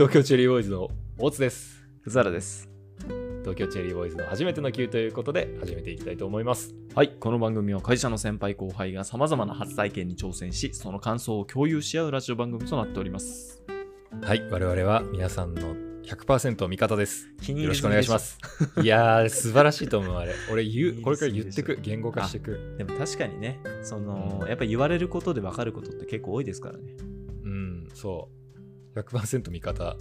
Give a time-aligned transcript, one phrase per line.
[0.00, 1.84] 東京チェリーボーイズの大津です。
[2.00, 2.70] ふざらです。
[3.42, 6.74] 東京チェリーボーイズの初めての Q ということで始めていきたいと思います。
[6.94, 13.62] はい、この番組は会社の先輩後輩が様々な初体験に挑戦し、その感想を共有し合うラジオ番組となっております。
[14.22, 17.28] はい、我々は皆さんの100%味方です。
[17.48, 18.18] よろしくお願いしま。
[18.18, 18.38] す。
[18.82, 20.32] いやー、素晴らしいと思う、あれ。
[20.50, 22.74] 俺言う、これから言ってく、言語化してく。
[22.78, 26.94] でも確かにね、その、うんやっぱ言われることで分かることって結構多いですからね。
[27.44, 28.39] うん、そう。
[29.02, 29.96] 100%味方。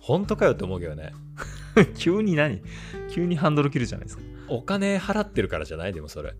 [0.00, 1.12] 本当かよって思うけどね。
[1.96, 2.62] 急に何？
[3.10, 4.22] 急にハンドル切るじゃないですか。
[4.48, 5.92] お金払ってるからじゃない？
[5.92, 6.34] でもそれ。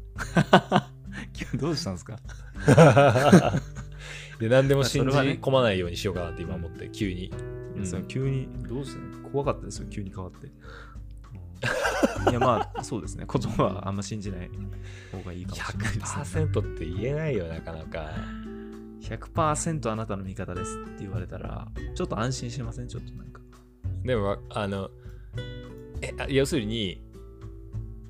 [1.55, 2.19] どうしたんですか？
[4.39, 7.33] で、何でも信じ込まないようにしようかなって今思って、急に。
[7.77, 9.01] うん急に、どうして
[9.33, 10.47] 怖かったですよ、急に変わって。
[10.47, 10.53] うん
[12.31, 13.27] いや、まあ、そうですね。
[13.31, 14.51] 言葉はあんま信じない
[15.11, 16.45] 方がいいかもしれないです、ね。
[16.45, 18.11] 100%って言えないよ、なかなか。
[19.05, 22.89] 100%あなたの味方ですって言われたら、ちょっと安心しません？
[22.89, 23.41] ちょっとなんか。
[24.05, 24.91] でもあの
[26.03, 27.03] えあ要するに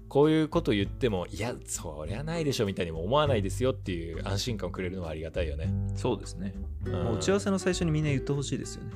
[0.08, 6.54] こういうこと言ってもいやそりゃないでしょみたいにも思わないですよっていう安心感をくれるのはありがたいよね、そうですね。
[6.84, 8.92] うんもう打ち合わせの最初にみんな言ってほしいですよね。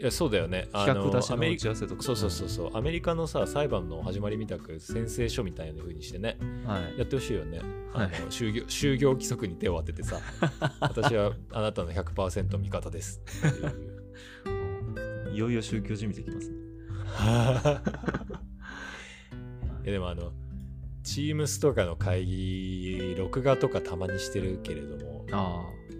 [0.00, 0.66] いやそうだよね。
[0.72, 2.02] あ企画出しのアメリ打ち合わせとか。
[2.02, 2.76] そうそうそうそう。
[2.76, 6.38] アメリカのさ裁判の始まりみたく宣誓書みたいな風にしてね。
[6.64, 6.98] はい。
[6.98, 7.60] やってほしいよね。
[7.92, 8.14] あの、はい。
[8.30, 10.18] 就業就業規則に手を当ててさ。
[10.80, 13.20] 私はあなたの100%味方です。
[15.28, 16.56] い ういよいよ宗教じみてきますね。
[19.84, 20.32] いやでもあの、
[21.02, 25.99] チームスとかの会議、録画とかたまにしてるけれども、あうん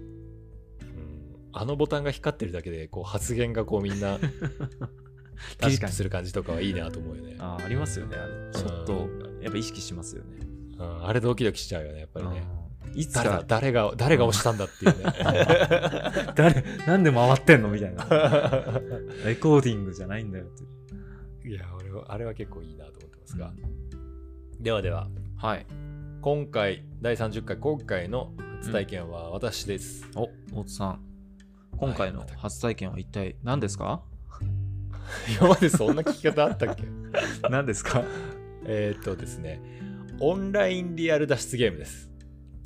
[1.52, 4.18] あのボタンが光ってるだけで、こう発言がこうみんな、
[5.58, 7.36] ピリッとする感じとかはいいなと思うよね。
[7.38, 7.58] あ。
[7.62, 8.16] ありますよね。
[8.16, 8.52] あれ。
[8.52, 9.08] ちょっと、
[9.40, 10.38] やっぱ意識しますよね。
[10.78, 12.42] うんあれドキドキしちゃうよね、やっぱりね。
[12.54, 15.12] うんいつか、誰が、誰が押したんだっていうね。
[16.34, 18.04] 誰、なんで回ってんのみたいな。
[19.24, 20.48] レコーディングじゃないんだよっ
[21.42, 21.48] て。
[21.48, 23.52] いや、俺は、あれは結構いいなと思ってますが。
[24.58, 25.66] ではでは、はい。
[26.20, 30.08] 今回、第30回、今回の初体験は私です。
[30.16, 31.09] お、大津さん。
[31.80, 34.02] 今回の初体験は一体何ですか？
[35.38, 36.84] 今までそんな聞き方あったっけ？
[37.50, 38.04] 何ですか？
[38.66, 39.60] えーっとですね、
[40.20, 42.10] オンラインリアル脱出ゲームです。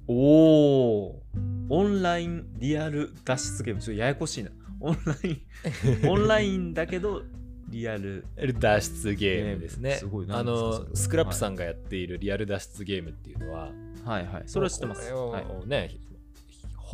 [0.07, 1.23] おお
[1.71, 3.81] オンラインリアル脱出ゲーム。
[3.81, 4.51] ちょっとややこしいな。
[4.81, 5.41] オンライン、
[6.11, 7.23] オンラインだけど、
[7.71, 8.27] リアル。
[8.59, 9.93] 脱出ゲームですね。
[9.93, 13.71] すごいあの、スクラップさんがやっているリアル脱出ゲームっていうのは、
[14.05, 14.43] はいはい。
[14.47, 15.11] それは知ってます。
[15.13, 15.97] こはいれをね、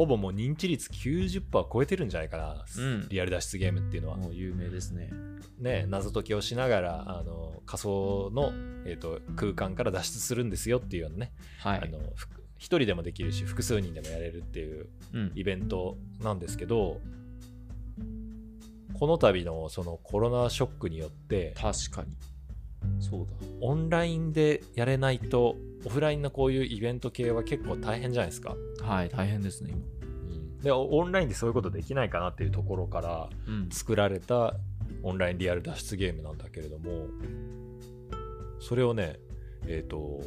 [0.01, 4.17] ほぼもう認知率90%超えてるんじゃないかな、うんリアル脱出ゲームっていうのは。
[4.17, 5.11] もう有名ですね。
[5.59, 8.51] ね、謎解きをしながらあの仮想の、
[8.87, 11.81] えー、と空間から脱出するんですよっていうようなね、はい。
[11.85, 16.99] あのふ一人でもできるし複数人でもやれるっていううんイベントなんですけど
[18.99, 22.17] この度のそのコロナショックによって確かに。
[22.99, 23.27] そう
[23.61, 28.57] オンラインでやれないとオフラインのこういうイベント系は結構大変じゃないですか。
[28.79, 28.87] だ。
[28.87, 29.75] はい、大変ですね、
[30.63, 33.55] でオオンラインでそういうことできないかなっていうところから今。
[33.55, 33.69] うん。
[33.71, 34.57] 作られた
[35.03, 37.07] オンラインリアル脱出ゲームなんだけれども
[38.59, 39.19] それをね
[39.67, 40.21] えっ、と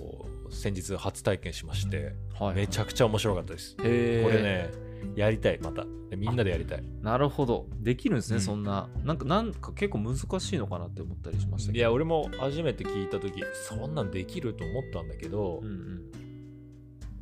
[0.50, 2.56] 先日初体験しましてはい。
[2.56, 3.76] めちゃくちゃ面白かったです。
[3.78, 4.72] これね
[5.16, 6.84] やりたいまたでみんなでやりたい。
[7.02, 7.68] なるほど。
[7.80, 8.88] できるんですね、うんそんな。
[9.04, 11.74] なんか、なんか結構難しいのかなって思ったりしました。
[11.74, 16.12] いや俺も初めて聞いた時そんなんできると思ったんだけど、うんうん。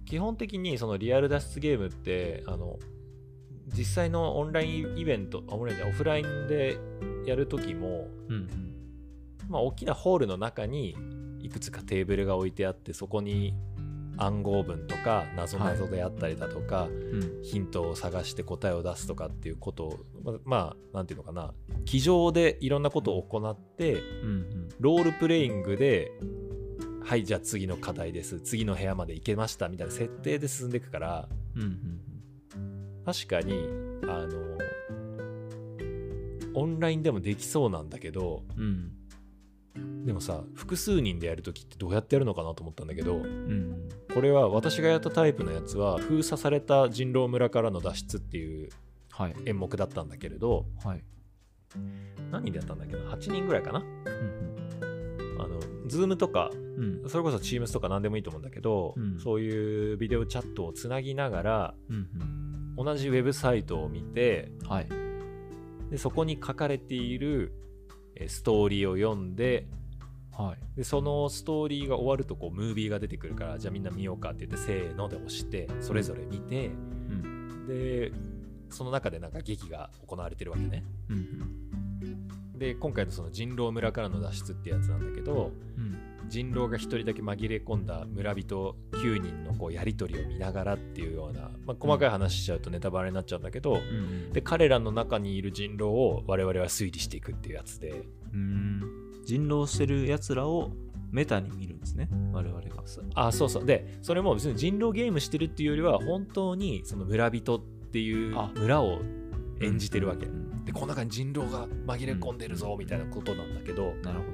[0.06, 2.78] 基本的にそのリアル脱出ゲームってあの
[3.68, 6.78] 実際のオンラインイベントあオンラインオフラインで
[7.26, 8.76] やる時も、うんうん。
[9.48, 10.96] まあ、大きなホールの中に
[11.44, 13.54] いくつかテーブルが置いてあってそこに
[14.18, 17.42] 暗号文とか謎々であったりだとか、うん。
[17.44, 21.54] ヒントを探して答えを出すとかっていうことをままあなんていうのかな
[21.86, 24.70] 机上でいろんなことを行ってうんうん。
[24.80, 26.12] ロールプレイングで
[27.04, 32.02] はいじゃあ次の課題です次の部屋まで行けましたみたいな設定で進んでいくからうんうん
[33.04, 33.54] 確かに
[34.08, 34.58] あの
[36.54, 38.92] オンラインでもできそうなんだけどうん。
[40.06, 43.24] でもさ複数人でやるときってどうやってやるのかなと思ったんだけどうん。
[43.24, 43.90] うん。
[44.14, 48.70] これは私がやったタイプのやつは封鎖された人狼村からの脱出っていう
[49.12, 49.36] はい。
[49.46, 51.04] 演目だったんだけれどはい。
[52.32, 53.80] 何人でやったんだっけど8人ぐらいかな？
[53.80, 57.02] うんあの Zoom とかうん。
[57.04, 57.10] うん。
[57.10, 64.68] それこそ Teams とか何でもいいと思うんだけど、うんそういうビデオチャットをつなぎながらうん同じウェブサイトを見てうん。
[64.68, 64.90] はい。
[65.92, 67.54] でそこに書かれている
[68.16, 69.68] えーストーリーを読んで
[70.42, 70.58] はい。
[70.76, 77.68] でそのストーリーが終わるとこうムービーが出てくるからじゃあみんな見ようかって言ってせーので押してそれぞれ見てうん。
[77.68, 78.12] で
[78.70, 80.84] その中でなんか劇が行われてるわけね。
[81.10, 81.72] うん
[82.58, 85.98] で今回のその人狼村からの脱出ってやつなんだけどうん
[86.32, 94.32] 人狼が1人だけ紛れ込んだ村人9人のこうやり取りを見ながらっていうような、まあ、細かい話しちゃうとネタバレになっちゃうんだけど、うん。
[94.32, 98.06] で彼らの中にいる人狼を我々は推理していくっていうやつで。
[98.34, 100.72] うん人狼してるやつらを
[101.12, 102.10] メタに見るんですね。
[102.32, 102.70] 我々が。
[103.16, 103.66] あそうそう。
[103.66, 108.52] でそれも別に人狼ゲームしてるっていうよりは本当にその村人っていうあ。
[108.56, 109.00] 村を
[109.62, 114.26] 演じてるわけ、うんでこの中に人狼が紛れ込んでるぞみたいなことなんだけど、なるほ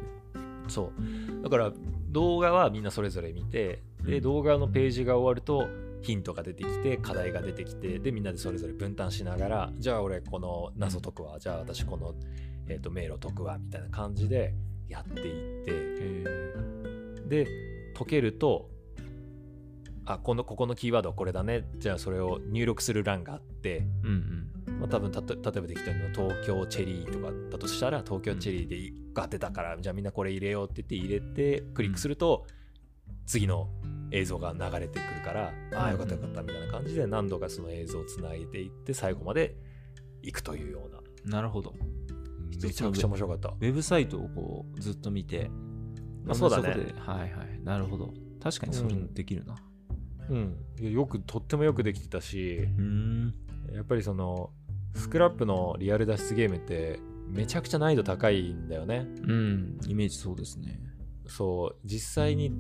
[0.70, 0.92] そ
[1.40, 1.44] う。
[1.44, 1.72] だから
[2.10, 4.22] 動画はみんなそれぞれ見てでうん。
[4.22, 5.70] 動画のページが終わると
[6.02, 12.14] ヒントが出てきて課題が出てきてでみんなでそれぞれ分担しながらじゃあ俺この謎解くわ、じゃあ私この、
[12.68, 14.54] えー、と迷路解くわみたいな感じで
[14.90, 17.48] やっていってで
[17.96, 18.70] 解けると
[20.08, 21.66] あこのここのキーワードはこれだね。
[21.80, 24.80] じゃあそれを入力する欄があって、うんうん。
[24.80, 32.46] まあ、多分たと例えばできたの東京チェリーとかだとしたら東京チェリーで1個当てたから、じゃあみんなこれ入れようって言って入れてクリックすると、
[33.26, 33.70] 次の
[34.12, 39.58] 映像が流れてくるから、ああよかったよかったみたいな感じで何度かその映像をつないでいって最後まで
[40.22, 41.02] 行くというような。
[41.26, 41.74] なるほど
[42.50, 43.50] めちゃくちゃ面白かった。
[43.50, 45.50] ウェブサイトをこうずっと見て。
[46.24, 46.70] まあそうだね。
[46.98, 47.60] はいはい。
[47.64, 48.14] なるほど。
[48.42, 49.56] 確かにそれうんできるな。
[50.30, 50.58] うん。
[50.80, 53.34] いやよくとってもよくできてたしうん。
[53.74, 54.52] やっぱりその
[54.96, 59.08] スクラップのリアル脱出ゲームってめちゃくちゃ難易度高いんだよね。
[59.24, 59.78] うん。
[59.88, 60.80] イメージそうですね。
[61.28, 61.76] そう。
[61.86, 62.52] 実際に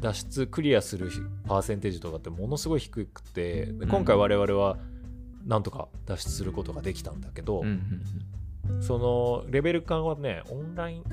[0.00, 1.10] 脱出クリアする
[1.46, 4.76] パーセンテージとかってものすごい低くてで今回我々は
[5.46, 8.00] なんとか脱出することができたんだけど、うん
[8.80, 11.04] そのレベル感はねオンライン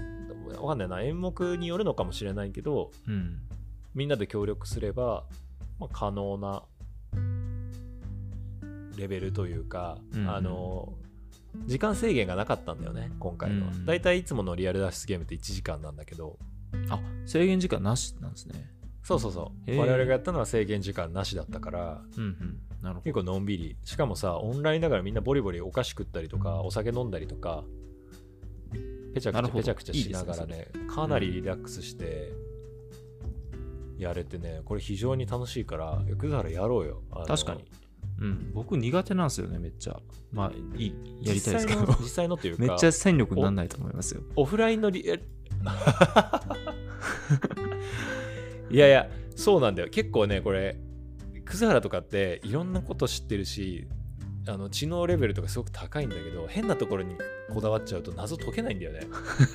[0.59, 1.01] わかんないな。
[1.01, 3.13] 演目によるのかもしれないけどうん。
[3.13, 3.37] うん
[3.93, 5.25] みんなで協力すれば、
[5.77, 6.63] まあ、可能な
[8.95, 10.93] レベルというか、うんあの
[11.65, 13.85] 時間制限がなかったんだよね今回のは、うん。
[13.85, 16.39] だいたいいつものリアル脱出ゲームって1時間なんだけど。
[16.89, 18.69] あ制限時間なしなんですね
[19.03, 19.77] そうそうそう。
[19.77, 22.59] 我々がやったのは制限時間なしだったからうんうん。
[22.81, 23.01] なるほど。
[23.01, 23.77] 結構のんびり。
[23.83, 27.63] しかもさオンラインだからみんなボリボリお菓子食ったりとかお酒飲んだりとか
[29.13, 30.67] ペチャクチャペチャクチャしながらいいね。
[30.87, 32.31] かなりリラックスして
[33.97, 37.01] やれてねこれ非常に楽しいからクザハラやろうよ。
[37.27, 37.65] 確かに。
[38.19, 38.51] うん。
[38.53, 39.99] 僕苦手なんですよねめっちゃ。
[40.31, 41.81] まあいいやりたいですけど。
[41.81, 44.21] 実際の実際のというかめっちゃ戦力にならないと思いますよ。
[44.35, 45.03] オフラインのリ
[48.71, 49.89] いやいやそうなんだよ。
[49.89, 50.77] 結構ねこれ
[51.45, 53.87] 葛原とかっていろんなこと知ってるし
[54.47, 57.15] あの知能レベルとかすごく高いんだけど変なところに
[57.53, 59.01] こだわっちゃうと謎解けないんだよね。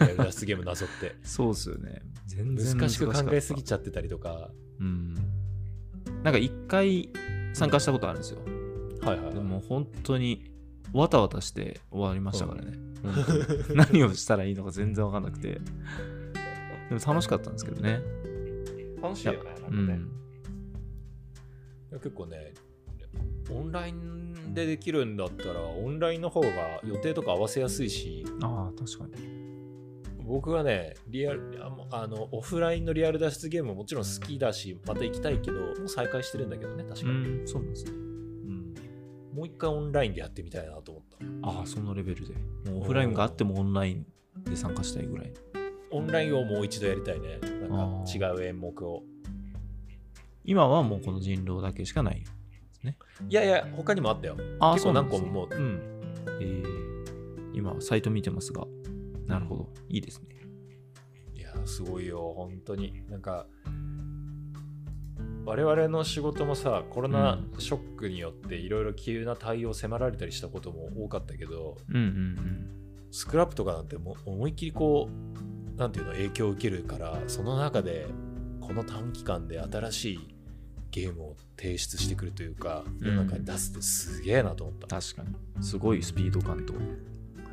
[0.00, 1.16] やる脱出ゲーム謎って。
[1.22, 2.02] そうですよね。
[2.26, 4.50] 全然難しく考えすぎゃちゃってたりとか。
[4.78, 5.14] うん。
[6.22, 7.10] なんか一回
[7.54, 8.40] 参加したことあるんですよ。
[9.02, 10.50] はいはい、はい、でも本当に
[10.92, 12.72] わたわたして終わりましたからね、
[13.02, 13.76] 本当に。
[13.76, 15.60] 何をしたらいいのか全然わかんなくて。
[16.88, 18.00] でも楽しかったんですけどね
[19.08, 19.98] 楽しいよねなんかね、
[21.92, 22.54] 結構ね
[23.50, 26.48] オンラインでできるんだったらオンラインの方が
[26.84, 28.24] 予定とか合わせやすいし。
[28.42, 29.36] ああ確かに。
[30.24, 31.56] 僕はねリアル
[31.92, 38.74] あのオフラインのリアル脱出ゲームももちろん好きだしまた行きたいけどもう再開してるんだけどね確かに、うんそうなんですねうん。
[39.32, 41.04] もう一回オンラインでやってみたいなと思っ
[41.42, 41.58] た。
[41.60, 42.34] ああそのレベルで。
[42.70, 44.04] もうオフラインがあってもオンライン
[44.44, 45.32] で参加したいぐらい
[45.90, 47.38] オンラインをもう一度やりたいね。
[47.68, 49.02] なんか違う演目を。
[50.44, 52.22] 今はもうこの人狼だけしかない
[53.28, 54.36] いやいや他にもあったよ。
[54.60, 55.56] ああ結構何個そうなんももう。
[55.56, 56.00] うん。
[56.40, 56.86] えー
[57.54, 58.66] 今サイト見てますが。
[59.26, 59.68] なるほど。
[59.88, 60.26] いいですね。
[61.34, 62.34] いやすごいよ。
[62.36, 63.02] 本当に。
[63.08, 63.46] なんか
[65.46, 72.68] 我々の仕事もさコロナショックによっていろいろ急な対応を迫られたりしたことも多かったけどうんうん。
[73.10, 75.45] スクラップとかなんてもう思いっきりこう
[75.76, 78.06] なんていうの影響を受けるからその中で
[78.60, 80.34] この短期間で新しい
[80.90, 85.62] ゲームを提出してくるというか世の中に出すってすげえなと思った、確かに。
[85.62, 86.74] すごいスピード感と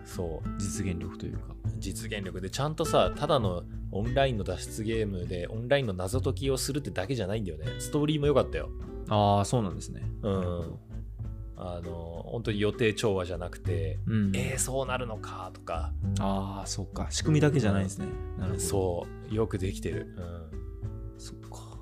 [0.06, 0.50] そう。
[0.58, 1.54] 実現力というか。
[1.78, 7.66] 実現力でちゃんとさただのオンラインの脱出ゲームでオンラインの謎解きをするってだけじゃないんだよね。
[7.80, 8.70] ストーリーも良かったよ。
[9.10, 10.02] ああそうなんですね。
[10.22, 10.80] うん
[11.66, 14.36] あの本当に予定調和じゃなくて、うん。
[14.36, 15.94] えー、そうなるのかとか。
[16.20, 17.08] ああそっか。
[17.10, 18.08] 仕組みだけじゃないんですね。
[18.38, 18.62] なるほど。
[18.62, 20.14] そうよくできてる、
[21.18, 21.78] そっか。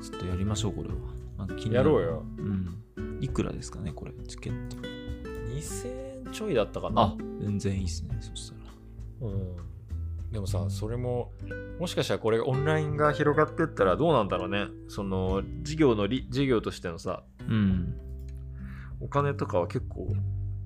[0.00, 0.94] ちょっとやりましょうこれは。
[1.36, 2.24] なんかやろうよ。
[2.38, 3.18] うん。
[3.20, 4.76] いくらですかねこれチケット。
[4.78, 7.02] 2000円ちょいだったかな。
[7.02, 9.28] あ全然いいですねそしたら。
[9.28, 9.56] うん。
[10.32, 11.32] でもさそれも
[11.78, 14.68] もしかしたらこれオンラインが広がってったらどうなんだろうね。
[14.88, 18.07] その事業のり事業としてのさうん
[19.00, 20.12] お金とかは結構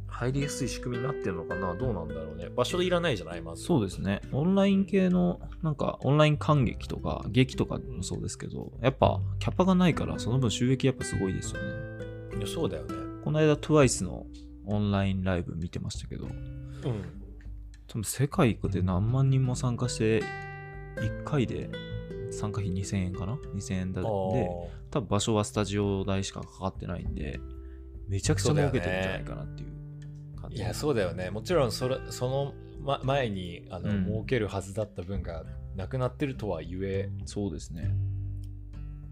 [0.07, 1.75] 入りやすい仕組みになってるのかな？
[1.75, 2.49] どうなんだろうね。
[2.55, 3.65] 場所いらないじゃないまず。
[3.65, 4.21] そうですね。
[4.31, 11.69] オンライン系の、なんか、オンライン観劇とか、劇とかもそうですけど、やっぱ、キャパがないから、その分収益やっぱすごいですよね。
[12.39, 12.95] いやそうだよね。
[13.25, 14.27] この間、TWICE の
[14.67, 16.33] オンラインライブ見てましたけど、うん。
[17.89, 20.23] 多分世界で何万人も参加して、
[20.97, 21.71] 1回で
[22.31, 24.09] 参加費2000円かな ?2000 円だで、
[24.91, 27.41] 多分場所はスタジオ代しかかかってないんで、
[28.09, 30.57] めちゃくちゃ儲けてるんじゃないかなっていう感じ。
[30.57, 31.31] いや、そうだよね。
[31.31, 35.45] もちろんそれ、その、ま、前にあの、うん儲けるはずだった分が
[35.77, 37.95] なくなってるとはゆえ、そうですね。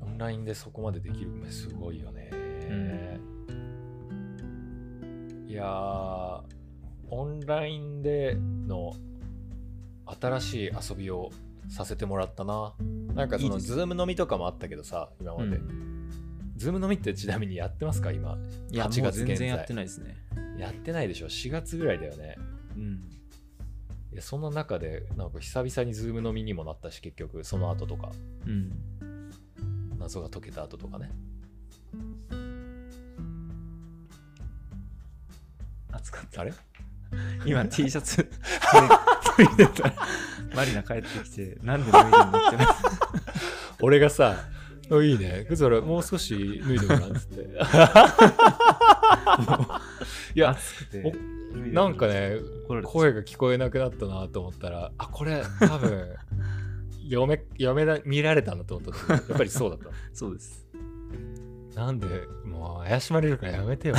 [0.00, 2.30] オンラインでそこまでできるすごいよね。
[5.47, 6.42] いやー、
[7.11, 8.94] オンラインでの
[10.20, 11.30] 新しい遊びを
[11.68, 12.75] させてもらったな。
[13.14, 15.56] なんかその、ズーム飲みとかもあったけどさ、今まで。
[15.56, 15.89] うん
[16.61, 18.12] ズーム飲みってちなみにやってますか？
[18.12, 18.37] 今。
[18.71, 20.17] いや、8もう月現在全然やってないですね。
[20.59, 22.37] やってないでしょ ?4 月ぐらいだよね。
[22.76, 23.09] うん。
[24.12, 28.12] いやそんな中で、なんか久々にズーム飲みにもなったし、結局、その後とか、
[28.47, 28.73] うん。
[29.99, 31.11] 謎が解けた後とかね。
[35.93, 36.43] 暑かった。
[36.43, 36.52] あれ？
[37.47, 38.31] 今 T シャツ
[39.38, 39.95] 脱いでたら、
[40.55, 42.76] マリナ帰ってきて、なんで脱いでんのってな
[43.81, 44.60] 俺がさ、あ
[45.02, 45.47] いいね。
[45.54, 47.42] それもう少し脱いでもらうっつって。
[50.35, 51.14] いや、暑くて。
[51.52, 52.37] なんかね、
[52.85, 56.14] 声が聞こえなくなったなと思ったら、あ、これ多分、
[57.09, 59.78] 嫁、嫁だ、見られたなと思ったやっぱりそうだっ
[60.12, 60.66] そうです。
[61.75, 61.87] た。
[61.87, 62.06] なんで、
[62.44, 63.94] もう怪しまれるからやめてよ。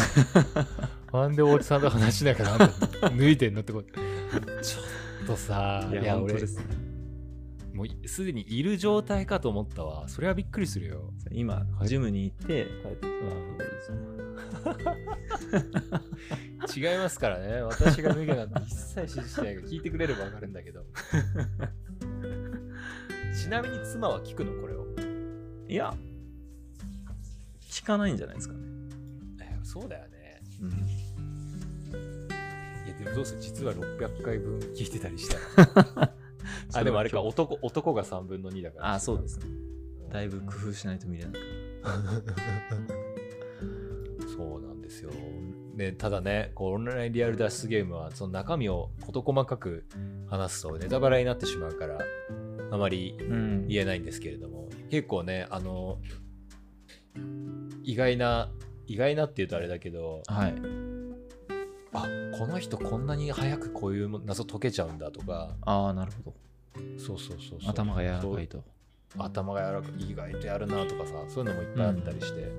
[1.11, 2.69] なんで大津さんと話しながら
[3.09, 3.89] 脱いでんのってこと。
[3.89, 4.79] ちょ
[5.23, 6.90] っとさ、いや、俺本当で、すね。
[7.73, 10.07] もうすでにいる状態かと思ったわ。
[10.09, 11.13] それはびっくりするよ。
[11.31, 13.91] 今、ジムに行って、帰ってきたところです。
[16.79, 17.61] 違いますからね。
[17.61, 20.85] 私が脱げなんて一切指示してないから聞いてくれればわかるんだけど。
[23.35, 24.59] ちなみに妻は聞くの？
[24.61, 24.85] これを。
[25.67, 25.93] いや、
[27.61, 28.59] 聞かないんじゃないですかね。
[29.41, 30.41] えそうだよね。
[30.61, 30.69] うん。
[30.69, 30.73] い
[32.89, 33.41] や、でもどうする？
[33.41, 35.37] 実は600回分聞いてたりした
[36.01, 36.13] ら。
[36.73, 38.93] あ、でもあれか、男男が3分の2だから。
[38.93, 39.45] あ、そうですね。
[40.11, 41.33] だいぶ工夫しないと見れない。
[44.35, 45.11] そうなんですよ。
[45.75, 49.85] でただね、こうオンラインリアル脱出ゲームはその中身を事細かく
[50.27, 51.97] 話すとネタバレになってしまうから、
[52.71, 55.99] あまりうん言えないんですけれども、結構ね、あの、
[57.83, 58.51] 意外な、
[58.87, 60.53] 意外なっていうとあれだけど、はい。
[61.93, 66.35] あこの人こんなに早くこういう謎解けちゃうんだとか、ああ、なるほど。
[66.97, 68.57] そうそうそうそう頭が柔らかいと。
[68.57, 68.63] と。
[69.17, 72.51] 頭が柔らかい、意外とやるなとかさ、そういうのもいっぱいあったりして、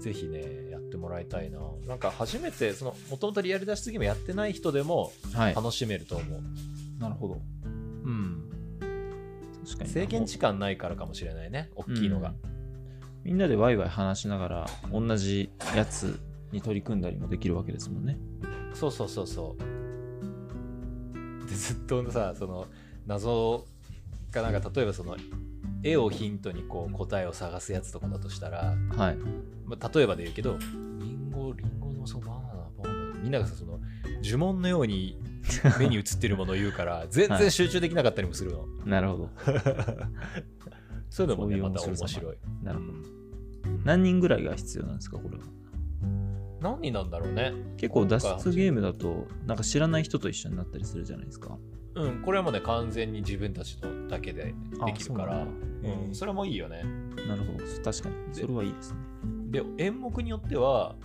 [0.00, 1.60] ぜひね、やってもらいたいな。
[1.86, 5.54] なんか初めて、その、もともとリアル脱出ゲームやってない人でもはい。
[5.54, 6.42] 楽しめると思う。
[7.00, 7.40] なるほど。
[7.64, 8.50] うん。
[9.64, 9.90] 確かに。
[9.90, 12.30] 制限時間ないからかもしれないね、大きいのが。
[12.44, 12.52] うん
[13.24, 16.18] みんなでワイワイ話しながら、同じやつ
[16.50, 18.18] に取り組んだりもできるわけですもんね。
[18.74, 21.48] そうそうそうそう。
[21.48, 22.66] で、ずっとさ、その、
[23.06, 23.66] 謎
[24.30, 25.16] がなんか、例えばその、
[25.82, 29.16] 絵をヒントにこう答えを探すやつとかだとしたら、はい。
[29.64, 30.56] まあ、例えばで言うけど、
[31.00, 33.80] リンゴ、リンゴのそのバナナ、バナナ、みんながさ、その、
[34.22, 35.18] 呪文のように
[35.78, 38.66] 目に映ってるものを言うから、 全然集中できなかったりもするの。
[38.86, 39.30] なるほど。
[41.10, 42.36] そういうのもね、また面白い。
[42.62, 42.92] なるほど。
[43.84, 45.42] 何人ぐらいが必要なんですか、これは？
[46.60, 47.52] 何人なんだろうね。
[47.76, 51.58] 結構脱出ゲームだと、なんか知らない人と一緒になったりするじゃないですか。
[51.94, 54.54] うん、これはもうね、完全に自分たちのだけで
[54.86, 55.46] できるから、あ
[56.12, 56.84] それもいいよね。
[57.28, 57.58] なるほど。
[57.84, 58.14] 確かに。
[58.32, 58.98] それはいいですね。
[59.50, 60.96] で、演目によっては、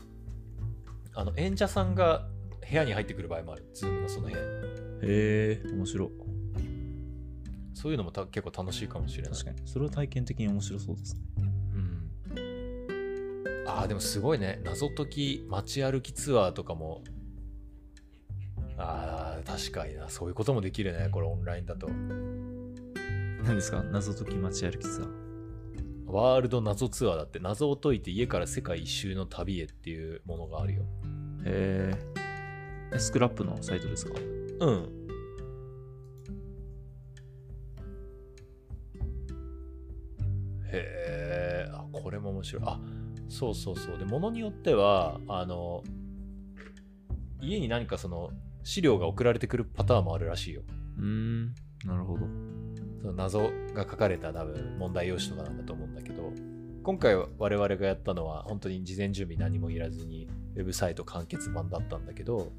[1.14, 2.28] あの演者さんが
[2.70, 3.66] 部屋に入ってくる場合もある。
[3.74, 4.44] ズームのその部屋に。
[4.44, 6.10] へえ、面白い。
[7.74, 9.32] そういうのもた結構楽しいかもしれない。
[9.34, 9.68] 確かに。
[9.68, 11.22] それは体験的に面白そうですね。
[11.36, 13.68] うん。
[13.68, 14.62] ああ、でもすごいね。
[14.64, 17.04] 謎解き街歩きツアーとかも。
[18.78, 20.08] ああ、確かにな。
[20.10, 21.10] そういうこともできるね。
[21.12, 21.88] これオンラインだと。
[23.44, 23.82] 何ですか？
[23.84, 26.12] 謎解き街歩きツアー。
[26.12, 30.84] ワールド謎ツアーだって謎を解いて家から世界一周の旅へっていうものがあるよ。
[31.44, 31.92] へ
[32.94, 33.00] え。
[33.00, 34.14] スクラップのサイトですか？
[34.62, 34.90] うん。
[40.70, 42.64] へえ、あ、これも面白い。
[42.66, 42.80] あ、
[43.28, 43.98] そうそうそう。
[43.98, 45.84] で、ものによっては、あの、
[47.42, 48.32] 家に何かその
[48.68, 50.62] 資料が送られてくるパターンもあるらしいよ。
[50.98, 51.56] うーん。
[51.86, 52.28] なるほど。
[53.02, 56.34] その謎が書かれた多分問題用紙とかなんだと思うんだけど、
[56.84, 62.52] 今回我々がやったのは本当に事前準備何もいらずにウェブサイト完結版だったんだけど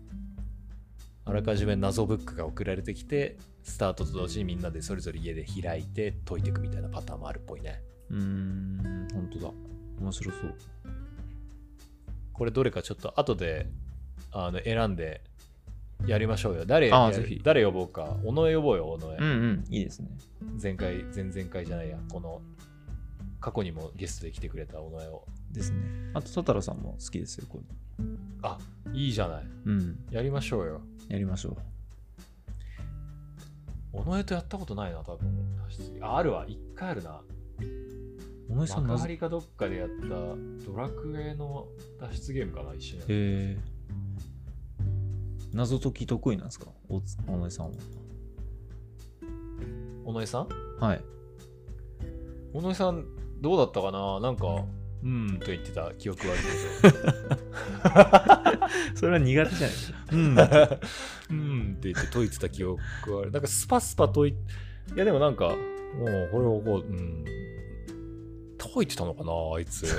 [1.25, 9.51] あらかじめ謎ブックが送られてきてスタートと同時にみんなでそれぞれ家で開いて解いていくみたいなパターンもあるっぽいねうーん、本当だ。
[10.01, 10.55] 面白そう。
[12.33, 13.67] これどれかちょっと後で
[14.31, 15.23] あの選んで
[16.07, 16.65] やりましょうよ。
[16.65, 17.41] 誰やあーぜひ。
[17.43, 18.17] 誰呼ぼうか。
[18.25, 19.29] 尾上呼ぼうよ尾上、うんう
[19.59, 20.09] ん、いいですね。
[20.63, 21.99] 前回前々回じゃないや。
[22.09, 22.41] この
[23.41, 25.25] 過去にもゲストで来てくれた尾上を。
[25.53, 25.79] ですね。
[26.15, 28.05] あと、トタロさんも好きですよ、これ。
[28.43, 28.59] あ
[28.93, 29.47] いいじゃない。
[29.67, 30.83] うん、やりましょうよ。
[31.09, 31.57] やりましょ
[33.93, 35.29] 尾上とやったことないな多分。
[36.03, 36.45] ああるわ。
[36.47, 37.11] 一回あるな。
[37.11, 37.25] う。
[38.51, 39.17] お前さん、なぜ？
[39.17, 41.67] かどっかでやったドラクエの
[42.01, 43.59] 脱出ゲームかな一緒にやったへえ。
[45.53, 46.67] 謎解き得意なんですか？
[46.89, 47.73] おつお前さんは。
[50.05, 50.49] 尾上さん？
[50.81, 51.03] はい。
[52.55, 53.05] 尾上さん
[53.41, 54.21] どうだったかな？
[54.21, 56.37] なんかうーんと言ってた記憶はあ
[58.59, 58.61] る
[58.97, 59.99] それは苦手じゃないですか。
[60.13, 60.37] うん。
[61.31, 62.81] うんって言って解いてた記憶
[63.15, 63.31] はある。
[63.31, 64.37] なんかスパスパ解い、い
[64.97, 65.59] やでもなんか、もう
[66.33, 67.25] これをこう、うん。
[68.59, 69.87] 解いてたのかなあいつ。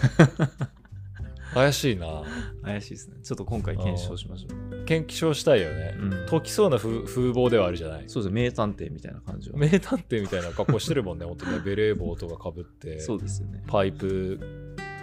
[1.53, 2.23] 怪しいな。
[2.63, 3.17] 怪しいですね。
[3.23, 4.85] ちょっと今回検証しましょう。
[4.85, 5.95] 検証したいよね。
[5.99, 8.03] うん解きそうな風風貌ではあるじゃない。
[8.07, 9.57] そうですね、名探偵みたいな感じは。
[9.57, 11.25] 名探偵みたいな格好してるもんね。
[11.25, 11.59] 本当ね。
[11.59, 13.63] ベレー帽とかかぶって、そうですよね。
[13.67, 14.39] パイプ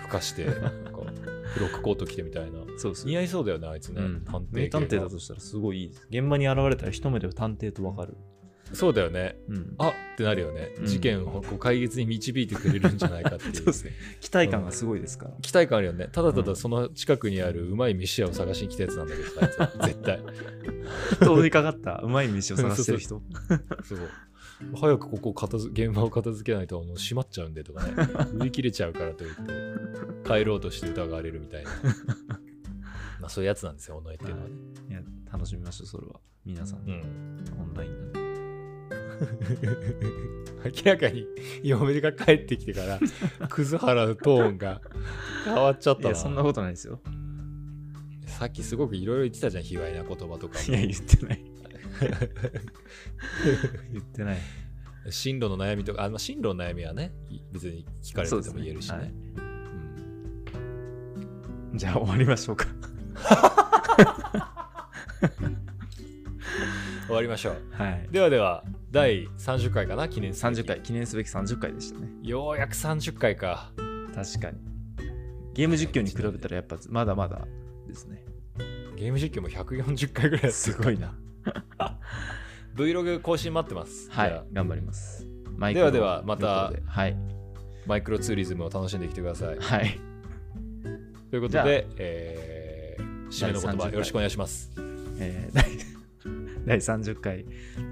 [0.03, 0.71] 吹かして、なんか
[1.45, 2.61] フロックコート着てみたいな。
[2.79, 4.03] そうです似合いそうだよね、あいつね。
[4.03, 6.07] うん探偵系名探偵だがとしたらすごいいいです。
[6.11, 8.17] 現場に現れたら一目で探偵とわかる。
[8.73, 9.37] そうだよね。
[9.49, 9.75] うん。
[9.79, 10.75] あってなるよね。
[10.79, 13.55] うん事件をこう解決に導いてくれるんじゃないかっていう。
[13.57, 13.93] そうですね。
[14.21, 15.33] 期待感がすごいですから。
[15.41, 16.09] 期待感あるよね。
[16.11, 20.21] ただただその近くにあるうまい飯屋を探しに来たやつなんだけどさ、あいつ絶対。
[21.21, 23.23] 通りかかったうまい飯を探してる人。
[23.85, 23.99] そう。
[24.75, 27.93] 早くここ片づ現場を片付けないとあの閉まっちゃうんでとかね。
[28.35, 29.39] 売り切れちゃうからといって、
[30.27, 31.71] 帰ろうとして疑われるみたいな。
[33.21, 34.55] まあそういうやつなんですよ、尾上っていうのはね。
[34.89, 36.21] いや、楽しみましょう、それは。
[36.45, 37.45] 皆さん、うん。
[37.61, 38.26] オンラインなんで。
[40.65, 41.27] 明らかに
[41.63, 43.01] 嫁が帰ってきてから、
[43.49, 44.81] 葛原のトーンが
[45.45, 46.09] 変わっちゃったな。
[46.09, 47.01] いや、そんなことないですよ。
[48.27, 50.65] さっきすごくいろいろ言ってたじゃん、卑猥な言葉とかも。
[50.69, 51.45] いや、言ってない。
[53.93, 54.39] 言ってない。
[55.11, 59.15] 進路の悩みとか、あまあ、進路の悩みはね、い別に聞かれてても言えるしね。
[61.75, 62.67] じゃあ終わりましょうか。
[67.07, 67.63] 終わりましょう。
[67.71, 68.09] はい。
[68.11, 68.65] ではでは、
[68.97, 72.09] 第30回かな、記念すべき30回、記念すべき30回でしたね。
[72.23, 73.71] ようやく30回か。
[74.15, 74.59] 確かに。
[75.53, 77.47] ゲーム実況に比べたらやっぱまだまだ
[77.87, 78.25] ですね。
[78.97, 81.15] ゲーム実況も140回ぐらいすごいな。
[82.75, 84.11] Vlog 更新待ってます。
[84.11, 85.27] はい、頑張ります。
[85.59, 87.19] マではではまたはい。
[87.85, 89.59] マイクロツーリズムを楽しんできてください。
[89.59, 90.01] はい。
[91.31, 94.71] ということで、えー締めの言第30回葉よろしくお願いします。
[95.19, 95.96] えー第
[96.69, 97.45] 第30回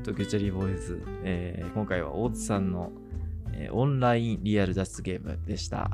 [0.02, 2.92] 東京チェリーボーイズ、えー今回は大津さんの、
[3.52, 5.90] えーオンラインリアル脱出ゲームでした。